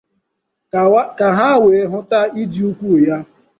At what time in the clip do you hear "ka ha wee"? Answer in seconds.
1.19-1.85